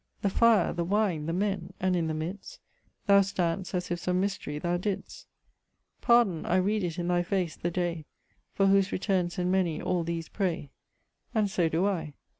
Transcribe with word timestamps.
The 0.23 0.31
fire, 0.31 0.73
the 0.73 0.83
wine, 0.83 1.27
the 1.27 1.31
men! 1.31 1.73
and 1.79 1.95
in 1.95 2.07
the 2.07 2.15
midst 2.15 2.59
Thou 3.05 3.21
stand'st 3.21 3.75
as 3.75 3.91
if 3.91 3.99
some 3.99 4.19
mysterie 4.19 4.57
thou 4.57 4.77
didst! 4.77 5.27
Pardon, 6.01 6.43
I 6.43 6.55
read 6.55 6.83
it 6.83 6.97
in 6.97 7.07
thy 7.07 7.21
face, 7.21 7.55
the 7.55 7.69
day, 7.69 8.05
For 8.55 8.65
whose 8.65 8.89
returnes, 8.91 9.37
and 9.37 9.51
many, 9.51 9.79
all 9.79 10.03
these 10.03 10.27
pray: 10.27 10.71
And 11.35 11.51
so 11.51 11.69
doe 11.69 11.85
I. 11.85 12.13